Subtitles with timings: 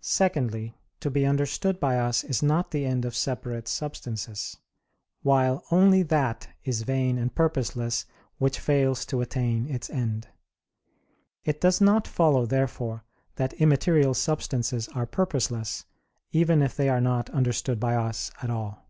[0.00, 4.58] Secondly, to be understood by us is not the end of separate substances:
[5.22, 8.06] while only that is vain and purposeless,
[8.38, 10.28] which fails to attain its end.
[11.44, 13.02] It does not follow, therefore,
[13.34, 15.84] that immaterial substances are purposeless,
[16.30, 18.86] even if they are not understood by us at all.